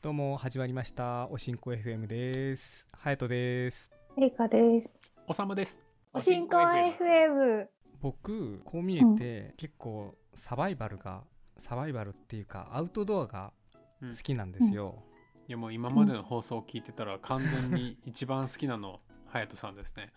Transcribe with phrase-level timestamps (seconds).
[0.00, 4.94] どうも始まりましたおしんこ FM ですハヤトですエリカです。
[5.26, 5.80] おさむです。
[6.12, 7.66] おしんこ FM。
[8.00, 11.24] 僕こう見えて、結構サバイバルが
[11.56, 13.52] サバイバルっていうかアウトドアが
[14.00, 15.02] うん好きなんですよ、
[15.48, 20.10] いやもう今までの放送を聞いてたら完全に一番好きなのハヤトさんですね。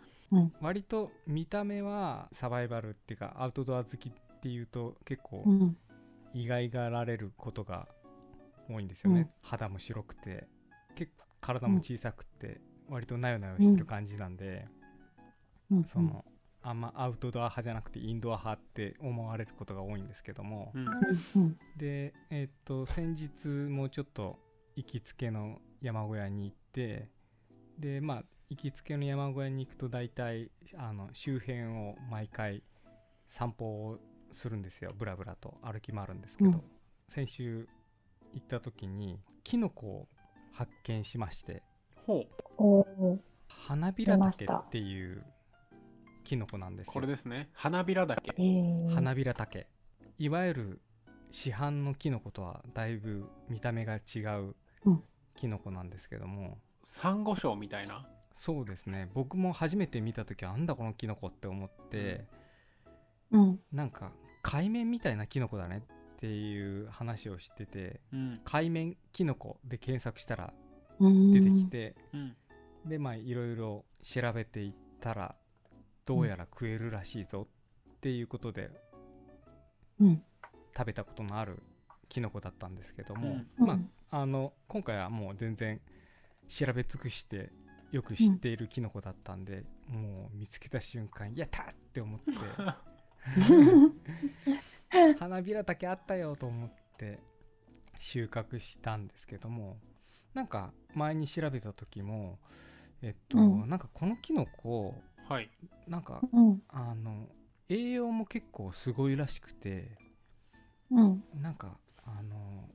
[0.61, 4.11] 割と見た目はサバイバルっていうかアウトドア好きっ
[4.41, 5.75] ていうと結構うん。
[6.33, 7.87] 意外がられることが
[8.73, 9.29] 多いんですよね、うん。
[9.41, 10.47] 肌も白くて。
[10.95, 14.67] 結構体も小さくて、割となよなよしてる感じなんで、
[15.71, 15.83] うん。
[15.83, 16.25] その
[16.63, 20.87] あんまアウトドア派じゃなくてインドア派って思われることが多いんですけども、うん。
[21.35, 21.57] うん。
[21.77, 24.37] でえーっと先日もうちょっと
[24.75, 27.09] 行きつけの山小屋に行って
[27.79, 32.63] でまあ行きつけの山小屋に行くと大体あの周辺を毎回
[33.27, 33.99] 散歩を
[34.31, 34.93] するんですよ。
[34.95, 36.63] ブラブラと歩き回るんですけど、うん。
[37.07, 37.67] 先週
[38.33, 40.07] 行った時にキノコを
[40.53, 41.63] 発見しまして
[42.05, 42.25] ほ
[42.59, 43.19] う。
[43.47, 45.23] 花びら出ました竹っていう
[46.23, 47.49] キノコなんですよこれですね。
[47.53, 48.41] 花びらだけえ。
[48.41, 49.67] ー、花びら竹
[50.17, 50.81] いわゆる
[51.29, 55.03] 市販のキノコとはだいぶ見た目が違ううん
[55.35, 58.05] キノコなんですけども、サンゴ礁みたいな？
[58.33, 62.25] そうですね僕も初めて見た時はなんだこのキノコって思って、
[63.31, 63.59] うん。
[63.71, 64.11] なんか
[64.43, 65.83] 海面みたいなキノコだね
[66.21, 68.39] っていう話をしててうん。
[68.43, 70.53] 海面キノコで検索したら
[70.99, 71.33] うん。
[71.33, 71.65] 出てき。
[71.65, 72.35] て、うん。
[72.85, 75.33] でまあいろいろ調べていったら
[76.05, 78.69] どうやら食えるらしいぞっていうことで
[79.99, 80.21] うん。
[80.77, 81.63] 食べたことのある
[82.07, 83.79] キノコだったんですけども、うんま
[84.11, 85.81] ああの今回はもう全然
[86.47, 87.51] 調べ尽くして
[87.91, 92.31] よく知っているキノコだったんで、もう見つけた瞬間やったって思って
[95.19, 97.19] 花びら竹あったよと思って
[97.97, 99.77] 収穫したんですけども
[100.33, 102.39] なんか前に調べた時も
[103.01, 104.95] えっと、うんなんかこのキノコ
[105.27, 105.49] はい。
[105.87, 106.61] なんかうん。
[106.69, 107.27] あの
[107.69, 109.97] 栄養も結構すごいらしくて
[110.91, 111.23] うん。
[111.33, 112.65] なんかあの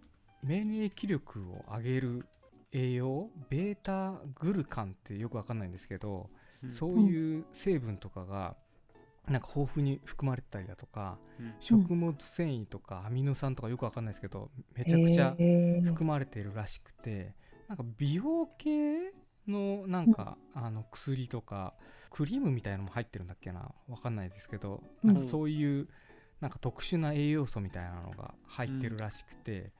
[0.42, 2.26] 免疫力を上げる
[2.72, 6.30] 栄養ベータグルカンってよくわかんないんですけど、
[6.62, 8.56] うんそういう成分とかが
[9.28, 11.54] なんか豊富に含まれてたりだとか、うん。
[11.60, 15.84] 食物繊維とかアミノ酸とかよくわかんないですけどめちゃくちゃえー。
[15.84, 17.34] 含まれているらしくて、
[17.68, 19.12] なんか美容系
[19.48, 21.74] のなんか、あの薬とか
[22.10, 25.08] クリームみたいのも入ってるんだっけなわかんないですけど、うん。
[25.08, 25.88] なんかそういう
[26.40, 29.72] なんか特殊な栄養素みたいなのが入ってるらしくて、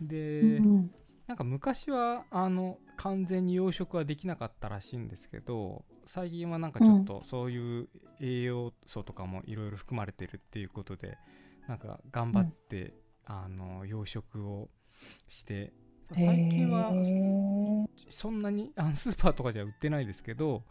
[0.00, 0.90] で、うん。
[1.30, 7.88] なんか昔はあの完全に養殖はできなかったらしいんですけど最近はなんかちょっとそういう
[8.20, 11.18] 栄養素とかもいろいろ含まれてるっていうことで
[11.68, 12.94] なんか頑張って、
[13.26, 14.70] あの養殖を
[15.28, 15.72] して
[16.12, 20.64] 最近はへそんなにあのスーパーとかじゃ売ってないですけど、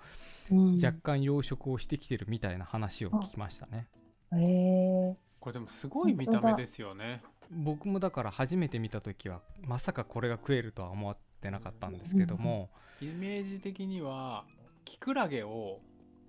[0.51, 0.85] ーうん。
[0.85, 3.87] 若干養殖をしてきてるみたいな話を聞きましたね
[4.33, 5.15] えー。
[5.39, 7.21] これでもすごい見た目ですよね。
[7.51, 12.69] 僕もだから初めて見た時はまさかこれが食えるとは思ってなかったんですけども、
[13.01, 14.45] イメージ的には
[14.85, 15.79] キクラゲを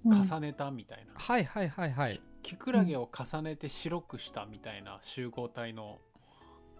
[0.04, 1.12] うん重ねたみたいな。
[1.14, 5.98] はいはいはいはいキクラゲを重ねて白くしたみたいな集合体の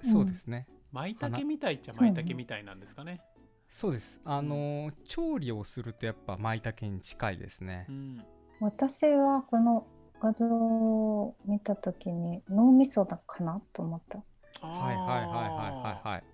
[0.02, 3.20] うんそうですね、舞茸みたいっちゃそうね舞茸みたいなんですかね。
[3.68, 8.24] そうですあのー調理をするとやっぱ舞茸に近いですねう、ん。
[8.60, 9.86] 私はこの
[10.20, 14.24] 画像を見たときに脳みそだかなと思った。
[14.60, 16.25] はいはいはいはいはいはい。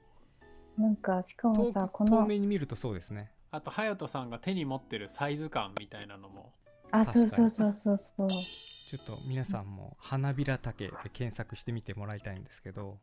[0.80, 3.30] なんかしかも遠さ、この目に見るとそうですね。
[3.50, 6.52] あと隼人さんが手に持ってるサイズ感みたいなのも。
[6.90, 7.50] あ、そう確かに。
[7.50, 8.42] そうそうそうそう。
[8.86, 12.98] ちょっと皆さんも花びら竹で検索してみてもらいたいんですけど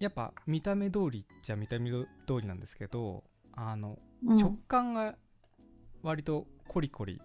[0.00, 2.06] やっぱ見た目通りっちゃ見た目通
[2.40, 4.38] りなんですけどあの、うん。
[4.38, 5.16] 食感が
[6.02, 7.20] 割とコリコリ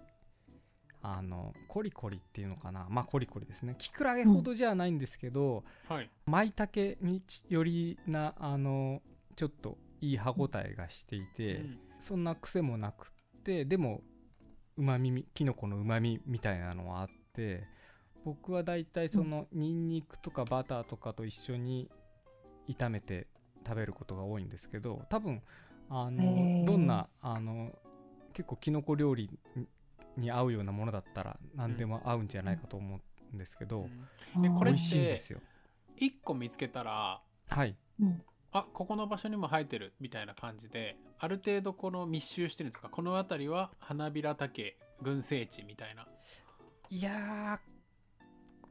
[1.06, 2.88] あのコリコリっていうのかな？
[2.90, 3.76] まあコリコリですね。
[3.78, 6.10] キクラゲほどじゃないんですけど、はい。
[6.26, 9.02] 舞茸によりなあの
[9.36, 11.80] ちょっといい歯ごたえがしていて、うん。
[12.00, 14.02] そんな癖もなくってでも
[14.78, 17.68] うまみきのこのうまみみたいなのはあって
[18.26, 21.90] 僕はだいたいそのニンニクとかバターとかと一緒に
[22.70, 23.28] 炒めて
[23.66, 25.42] 食べることが多いんですけど多分
[25.90, 26.66] あへのー。
[26.66, 27.72] どんなあの
[28.34, 29.30] 結構きのこ料理
[30.18, 33.00] に合うようなものだったら何でも合うんじゃないかと思
[33.32, 33.88] うんですけど、
[34.44, 35.40] えこれって美味しいんですよ。
[35.98, 37.76] 一個見つけたらはい。
[38.00, 38.22] うん。
[38.52, 42.90] あここの場所にも生えてるみたいな感じである程度この密集してるんですか？
[42.90, 46.08] この辺りは花びら竹群生地みたいな。
[46.90, 47.60] いやー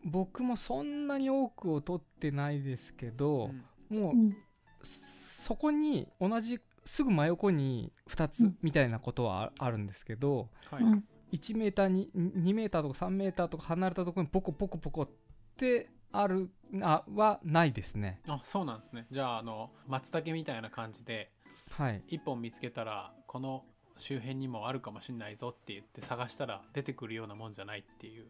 [0.05, 3.51] 僕もそんなに多くを取ってないですけど、
[3.89, 4.37] もううん。
[4.83, 8.59] そこに同じすぐ真横に2つうん。
[8.63, 15.09] みたいなことはああるんですけど、はい、うん1メーターに2メーターとか3メーターとか離れたところにポコポコポコっ
[15.57, 16.51] てある
[16.83, 18.21] あはないですね。
[18.29, 19.07] あそうなんですね。
[19.11, 21.31] じゃああの松茸みたいな感じで
[21.77, 22.03] はい。
[22.09, 23.65] 一本見つけたらこの
[23.99, 28.27] 周辺にもあるかもしれないぞって言って探したら出てくるようなもんじゃないっていう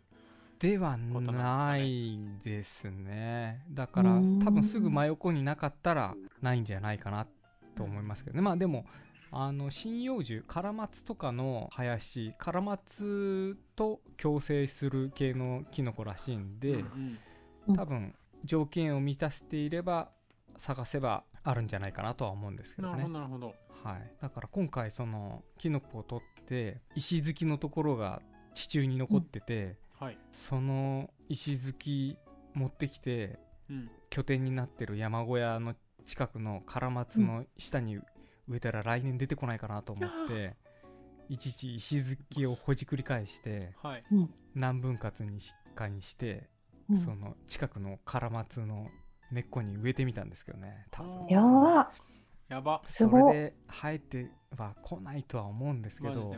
[0.59, 3.65] ではなないですね。
[3.71, 4.39] だからうん。
[4.39, 7.27] 多分すぐ真横になかったらないんじゃないかな
[7.75, 8.43] と思いますけどね。
[8.43, 8.87] まあでも
[9.33, 17.19] あの針葉樹カラマツとかの林カラマツと共生する系のキノコらしいんで、うん
[17.69, 17.77] うん。
[17.77, 18.15] 多分
[18.45, 20.11] 条件を満たしていれば
[20.57, 23.55] 探せばあるんじゃないかなとは思うんですけなるどねほどなるほど。
[23.85, 28.23] はい、だから今回そのキノコを取って石突きのところが
[28.55, 32.17] 地中に残ってて、はい、その石突き
[32.55, 33.41] 持ってきて
[33.71, 35.75] うん、拠点になってる山小屋の
[36.05, 37.99] 近くのカラマツの下に
[38.49, 40.57] 植えたら来年出てこないかなと思って、
[41.29, 44.05] いちいち石突きをほじくり返してはい。
[44.55, 46.49] 何分割にしかにして、
[46.91, 46.97] うん。
[46.97, 48.89] その近くのカラマツの
[49.31, 51.27] 根っこに植えてみたんですけどね多分。
[51.29, 51.93] やば。
[52.49, 52.83] やば。
[52.87, 53.33] そすごっ。
[53.33, 56.35] れで生えては来ないとは思うんですけど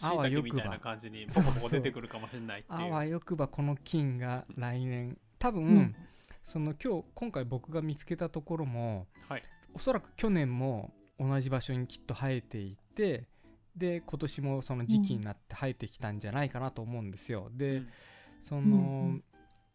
[0.00, 0.52] あわ椎よくば。
[0.52, 2.78] 茸みたいな感じにポコポコ出てくるかもしれないっていう。
[2.78, 5.96] あわよくばこの菌が来年多分、うん。
[6.44, 9.42] その今日今回僕が見つけたところもはい。
[9.74, 13.28] おそらく去年も同じ場所にきっと生えていて
[13.76, 17.50] で今年もその時期になって生えてきたんじゃないかなと思うんですよ。
[17.52, 17.88] で、うん。
[18.40, 19.18] その、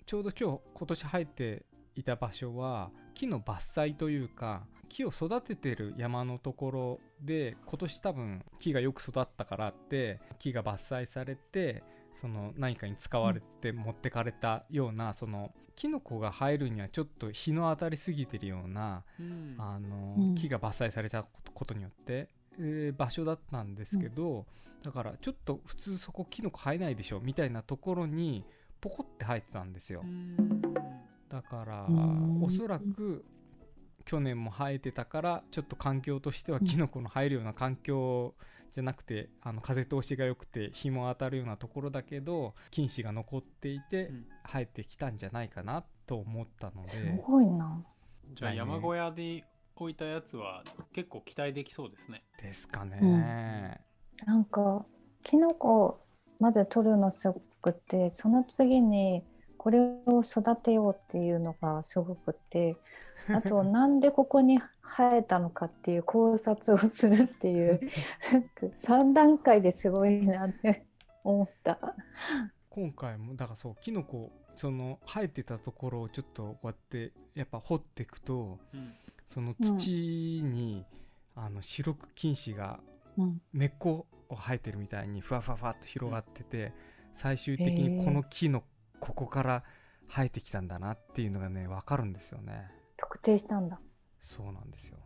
[0.06, 1.66] ちょうど今日今年生えて
[1.96, 19.56] いた場所は木の伐採というか木を育ててる山のところで今年多分木がよく育ったからって木が伐採されてその何かに使われて持ってかれたような、そのキノコが生えるにはちょっと日の当たりすぎてるような、うん。
[19.58, 20.36] あのうん。
[20.36, 22.30] 木が伐採されたことによって、
[22.60, 24.46] えー場所だったんですけど、
[24.84, 28.46] だからちょっと普通そこキノコ生えないでしょみたいなところに
[28.82, 30.02] ポコって生えてたんですよ。
[30.04, 30.36] うん。
[31.30, 32.44] だからうん。
[32.44, 33.24] おそらく
[34.04, 38.34] 去年も生えてたからちょっと環境としてはキノコの生えるような環境
[38.72, 44.26] じゃなくてあの風通しが良くて日も当たるようなところだけど菌糸が残っていてうん。
[44.52, 47.84] 生えてきたんじゃないかなと思ったのすでごいな。
[48.34, 49.46] じゃあ山小屋で
[49.76, 50.64] 置いたやつは
[50.94, 52.24] 結構期待できそうですね。
[52.42, 54.26] ですかね、うん。
[54.26, 54.86] なんか
[55.24, 56.02] キノコ
[56.40, 59.24] まず取るのすごくてその次に
[59.62, 62.78] これを育てようっていうのがすごくて
[63.30, 67.80] あとなんでここに生えたのかっていう考察をするっていう
[68.34, 70.88] なんか3段階ですごいなって
[71.24, 71.78] 思った。
[72.72, 78.96] 今回もだからそうキノコその生えてたところをちょっとこうやってやっぱ掘っていくとうん。
[79.28, 80.84] その土に、
[81.36, 82.80] あの白く菌糸が
[83.16, 83.42] うん。
[83.54, 86.74] 根っこを生えてるみたいにふわふわふわっと広がってて
[87.14, 88.64] 最終的にこの木の
[89.02, 89.64] ここから
[90.08, 92.72] 生えてきたんだなっていうのがね分かるんですよね。
[92.96, 93.82] 特定したんだ。
[94.20, 94.98] そうなんですよ。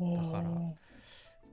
[0.00, 0.32] えー。
[0.32, 0.50] だから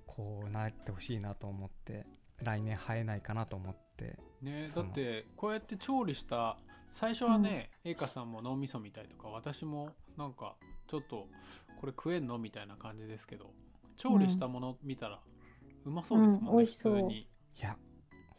[0.05, 2.05] こうなってほしいなと思って
[2.41, 4.17] 来年生えないかなと思って。
[4.41, 6.57] ねだってこうやって調理した
[6.91, 10.55] 最初はね栄華、さんも脳みそみたいとか私もなんか
[10.87, 11.27] ちょっと
[11.79, 13.51] これ食えんのみたいな感じですけど
[13.97, 15.19] 調理したもの見たら
[15.85, 16.93] うまそうですもんね、うん美味しそう。
[16.93, 17.17] 普通に。
[17.19, 17.27] い
[17.59, 17.77] や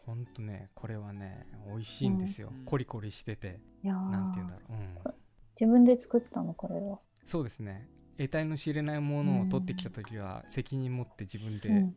[0.07, 2.65] ほんとねこれはね美味しいんですよ、うん。
[2.65, 3.61] コリコリしてて。
[3.83, 4.11] いやー。
[4.11, 5.15] なんて言うんだろう、うん、
[5.59, 6.99] 自分で作ったのこれは。
[7.25, 7.89] そうですね。
[8.17, 11.97] 得体の知れないものを取ってきた時は責任持って自分で、うん。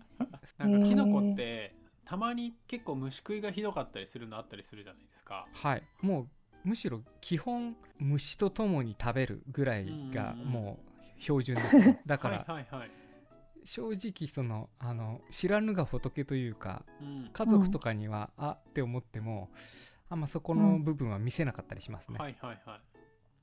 [0.59, 5.47] なんかキノコってたまに結構虫食いがひどかったりするのあったりするじゃないですか。
[5.53, 5.83] はい。
[6.01, 6.29] もう
[6.65, 10.79] むしろ基本虫と共に食べるぐらいがも
[11.19, 12.01] う標準ですね。
[12.07, 12.91] だからはいはいはい、
[13.65, 17.31] 正直そのあの知らぬが仏というかうん。
[17.33, 19.51] 家族とかには、あって思っても
[20.09, 22.81] あんまそこの部分は見せなかったりしますね、はいはいはい。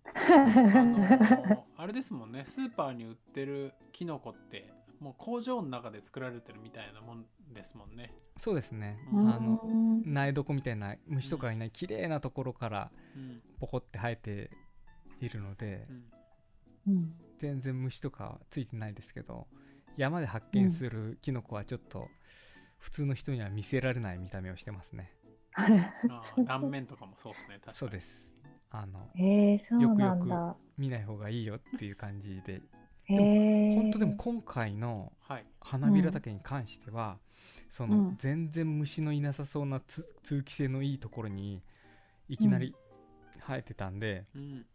[0.06, 2.44] あのーあれですもんね。
[2.46, 8.14] スーパーに売ってるキノコってもう工場の中で作られてるみたいなもんですもんね。
[8.38, 8.98] そうですね。
[9.14, 9.30] うん。
[9.30, 10.04] あのうん。
[10.06, 13.38] 苗床みたいな虫とかがいない綺麗なところからうん。
[13.60, 14.52] ポコって生えて
[15.22, 15.88] いるので
[16.86, 16.94] うん。
[16.94, 17.14] うん。
[17.38, 19.48] 全然虫とかはついてないですけど
[20.00, 22.08] 山で発見するキノコはちょっと
[22.78, 25.12] 普通の人には見せられない見た目をしてますね。
[26.48, 27.56] 断面とかもそうですね。
[27.56, 27.78] 確かに。
[27.78, 28.34] そうです。
[28.72, 30.56] あのえー、そうなんよだ。
[30.78, 32.62] 見ない方がいいよっていう感じで。
[33.10, 35.46] えー、本当でも今回のはい。
[35.60, 37.18] 花びら竹に関しては、
[37.68, 38.16] そのうん。
[38.18, 41.62] 全然虫のいなさそうなつ通気性のいいところに
[42.30, 42.74] いきなり
[43.46, 44.66] 生えてたんで、うん。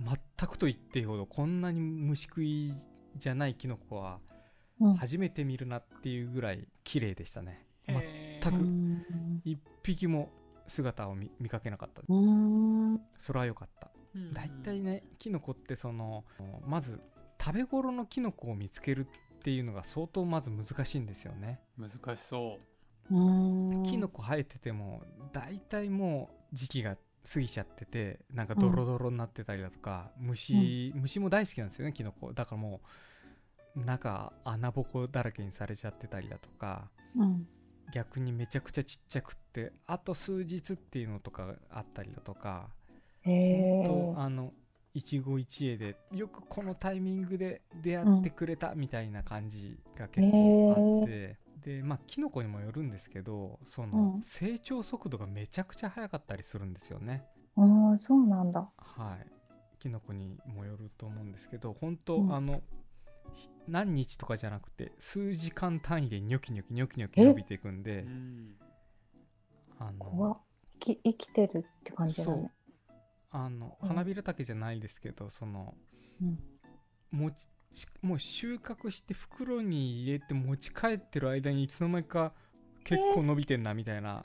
[0.00, 2.72] 全くと言っていいほどこんなに虫食い
[3.16, 4.31] じゃないキノコはうん
[4.96, 7.64] 初めて見るなっていうぐらい綺麗でしたね。
[7.86, 8.50] へー。
[8.50, 9.42] 全くうん。
[9.44, 10.30] 一匹も
[10.66, 12.02] 姿を見見かけなかった。
[12.06, 13.00] うん。
[13.18, 13.90] それは良かった。
[14.14, 16.24] うん大体ねキノコってその
[16.66, 17.00] まず
[17.42, 21.60] 食べ頃のキノコを見つけるっていうのが相当まず難しいんですよね。
[21.78, 22.58] 難しそ
[23.10, 23.14] う。
[23.14, 23.82] ん。
[23.84, 32.32] キノコ生えてても大体もう時期が過ぎちゃっててなんかドロドロになってたりだとか、虫虫も大好きなんですよねキノコ。
[32.32, 32.86] だからもう
[33.76, 37.46] 中穴ぼこだらけにされちゃってたりだとかうん。
[37.92, 42.70] 逆にめちゃくちゃちっちゃくってあと数日っていうのとかあったりだとか
[43.22, 44.52] へとえあの
[44.94, 54.22] 一期一会でよくこのタイミングで出会ってくれたみたいな感じが結構あって、でまあキノコにもよるんですけどその、うん。
[54.22, 57.24] 成長速度がめちゃくちゃ速かったりするんですよね。
[57.56, 57.62] あ
[57.94, 58.68] あそうなんだ。
[58.76, 59.26] はい。
[59.78, 62.34] キノコにもよると思うんですけど本当、うん。
[62.34, 62.60] あのひ
[63.68, 67.24] 何日とかじゃなくて数時間単位でニョキニョキニョキニョキえ？
[67.26, 68.56] 伸びていくんう、でうん
[69.78, 70.40] あ怖のっ
[70.78, 72.50] き生きてるって感じだね。
[73.30, 73.88] あのうん。
[73.88, 75.74] 花びらたけじゃないですけどその
[76.20, 76.38] うん。
[77.12, 82.32] 持ちしもう収穫して袋に入れて持ち帰ってる間にいつの間にか
[82.84, 84.22] 結構伸びてんなみたいな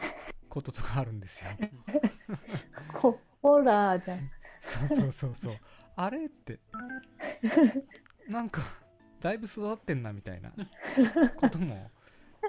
[0.49, 1.51] こととかあるんですよ。
[2.93, 4.29] ホホラーじゃん。
[4.61, 5.57] そうそうそうそう。
[5.95, 6.59] あれって
[8.27, 8.61] なんか
[9.19, 10.51] だいぶ育ってんなみたいな
[11.37, 11.89] ことも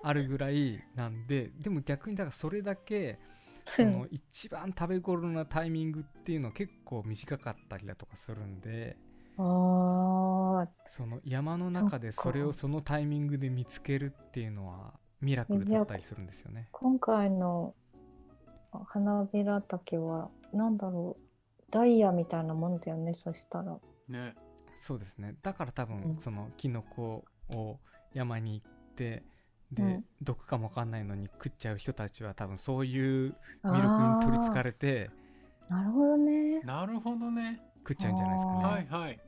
[0.03, 3.19] あるぐらいなんででも逆にだからそれだけ
[3.67, 8.97] その一番食べ頃なタイミングっていうのは結構短かったりだとかするんで
[9.37, 16.69] ああその山の中でそれをそのタイミングで見つけるっていうのはミラクルだったりするんですよね。
[16.73, 17.75] 今回の
[18.87, 21.23] 花びらたけはなんだろう。
[21.71, 23.79] ダイヤみたいなもんだよねそしたら。
[24.09, 24.35] ね
[24.79, 25.35] そうですね。
[25.43, 26.17] だから多分うん。
[26.19, 27.79] そのキノコを
[28.15, 29.25] 山に行って
[29.73, 30.05] で、うん。
[30.23, 35.11] 毒かもわかんないのに食っちゃう人たちは多分そういう魅力に取りつかれて
[35.69, 36.61] なるほどね。
[36.61, 37.61] なるほどね。
[37.79, 38.65] 食っちゃうんじゃないですかね。
[38.65, 39.21] はいはい。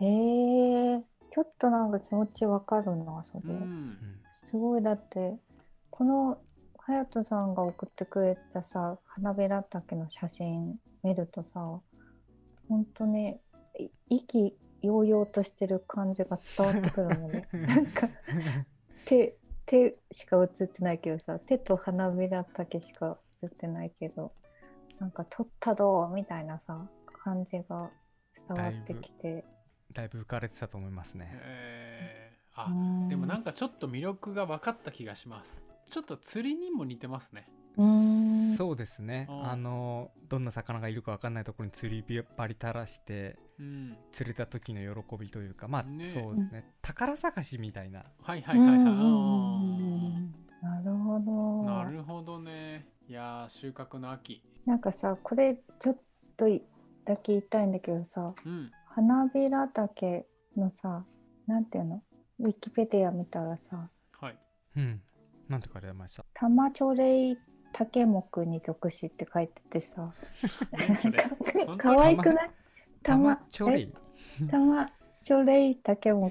[0.00, 3.50] へえちょっとなんか気持ちわかるなそれ、うん。
[3.50, 3.98] うん
[4.46, 5.36] すごいだって
[5.90, 6.38] この
[6.86, 11.80] 隼人さんが送ってくれたさ花びらたけの写真見るとさ
[12.68, 13.36] 本当に
[13.78, 17.48] い意気揚々としてる感じが伝わってくるのね。
[17.52, 18.08] なんか
[19.04, 19.36] 手
[19.66, 24.32] 手しか写ってないけどさ手と花びらたけしか写ってないけど
[24.98, 26.86] なんか撮ったどうみたいなさ
[27.22, 27.90] 感じが
[28.48, 29.44] 伝わってきて。
[29.92, 31.30] だいぶ浮かれてたと思いますね。
[31.34, 32.62] えー。
[32.62, 33.08] あうん。
[33.08, 35.62] でもなんかちょっと魅力が分かった気がします。
[35.90, 37.46] ちょっと釣りにも似てますね
[38.56, 39.26] そうですね。
[39.30, 43.96] うんあのどんな魚がいるかわかんないところに釣り針垂らしてうん。
[44.12, 46.06] 釣れた時の喜びというかまあ、ね。
[46.06, 46.72] そうですね。
[46.82, 48.04] 宝探しみたいな。
[48.22, 48.68] はいはいはい。
[48.68, 48.78] はい
[50.62, 51.62] なるほーど。
[51.64, 52.86] なるほどね。
[53.08, 54.42] いやー収穫の秋。
[54.64, 55.98] なんかさこれちょっ
[56.36, 56.46] と
[57.04, 58.70] だけ言いたいんだけどさうん。
[58.86, 60.26] 花びら竹
[60.56, 61.04] のさ
[61.46, 62.02] なんていうの？
[62.38, 63.88] ウィキペディア見たらさ
[64.20, 64.38] はい。
[64.76, 65.00] うん。
[65.48, 66.24] なんて書いてありました？
[66.32, 67.38] タマチョレイ
[67.72, 70.12] タケ目に属しって書いててさ。
[70.72, 71.24] 何それ？
[71.66, 72.50] 本当かわいくない？
[73.02, 73.92] タマチョレえイ
[74.48, 74.90] タマ
[75.22, 76.30] チョレイタケ目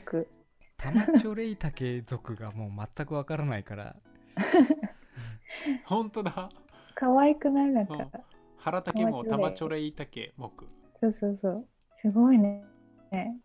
[0.78, 3.96] タマチョレイタケ族がもう全くわからないから。
[5.86, 6.50] 本当だ。
[6.96, 7.72] かわいくない？
[7.72, 8.10] なんか、うん。
[8.58, 10.66] 腹竹も玉玉チョチョレイタケ木。
[11.00, 11.68] そうそうそう。
[11.96, 12.64] すごいね
[13.12, 13.38] ね。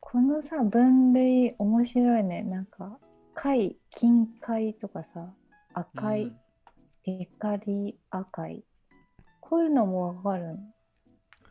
[0.00, 2.42] このさ分類面白いね。
[2.42, 2.98] なんか
[3.34, 5.32] 貝金貝とかさ
[5.74, 6.36] 赤い、うん
[7.04, 8.64] デカリ赤い。
[9.40, 10.56] こういうのもわかる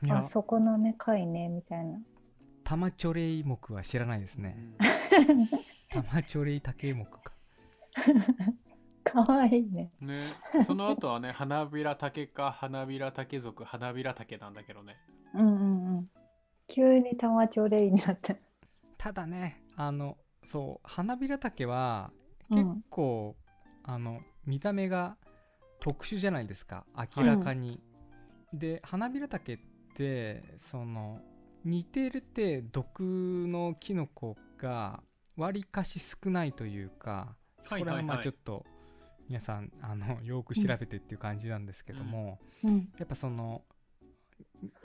[0.10, 2.00] あそこのね貝ねみたいな。
[2.64, 4.56] タマチョレイ目は知らないですね、
[5.92, 7.20] タマチョレイタケ目か。
[9.04, 9.92] かわいいね。
[10.02, 10.22] うんね。
[10.66, 14.96] その後はね花びら竹か花びら竹族花びら竹なんだけどね。
[15.34, 16.10] うんうんうん。
[16.68, 18.36] 急にタマチョレイになった。
[18.98, 22.12] ただねあのそう花びらタケは
[22.50, 22.76] うん。
[22.76, 23.36] 結構、
[23.84, 25.18] あの見た目が
[25.82, 27.82] 特殊じゃないですか明らかに、
[28.54, 29.58] で花びらタケっ
[29.96, 31.20] てその
[31.66, 35.02] 似てるって毒のキノコが
[35.36, 37.36] わりかし少ないというか
[37.68, 38.66] これはまあちょっと
[39.28, 42.90] 皆さんあのよく調べてっていう感じなんですけども、うん。
[42.98, 43.64] やっぱその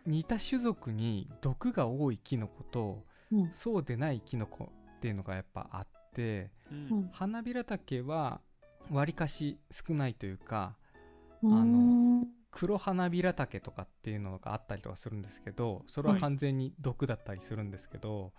[0.06, 3.50] 似た種族に毒が多いキノコとうん。
[3.52, 6.78] そうでないキノコっていうのがやっぱあってうん。
[6.90, 8.40] うん花びらタケは
[8.90, 10.76] わりかし少ないというか
[11.42, 12.26] あん。
[12.50, 16.20] 黒花びらタケとかっていうのがあったりとかするんですけどそれははい。
[16.22, 18.32] 完全に毒だったりするんですけど、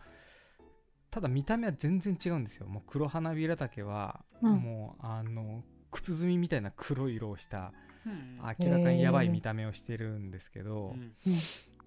[1.12, 2.68] ただ見た目は全然違うんですよ。
[2.68, 4.54] もう黒花びらたけは、うん。
[4.56, 7.74] もうあの靴墨みたいな黒い色をした
[8.06, 8.38] うん。
[8.38, 11.13] 明らかにやばい見た目をしてるんですけど、うん。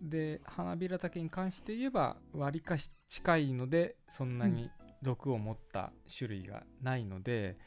[0.01, 4.71] で花びらたけに関して言えばわりかし近いのでそんなに
[5.03, 7.59] 毒を持った種類がないので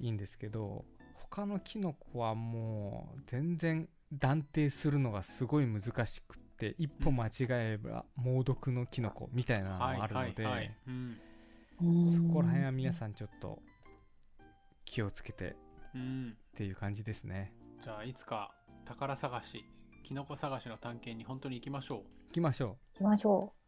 [0.00, 0.84] いいんですけど
[1.34, 10.70] 他のキノコはもう全然断定するのがすごい難しくって一歩間違えば猛毒のキノコみたいなのもあるので、
[12.14, 13.60] そこら辺はん皆さんちょっと
[14.84, 15.54] 気をつけてっ
[15.94, 17.54] うんていう感じですね。
[17.82, 19.64] じゃあいつか宝探し
[20.02, 21.98] キノコ探しの探検に本当に行きましょう。
[22.26, 22.68] 行きましょう。
[22.68, 23.61] 行きましょう